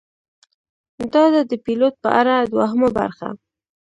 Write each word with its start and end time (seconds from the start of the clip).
دا 1.13 1.23
ده 1.33 1.41
د 1.51 1.53
پیلوټ 1.65 1.93
په 2.03 2.09
اړه 2.19 2.35
دوهمه 2.51 2.89
برخه: 2.97 3.29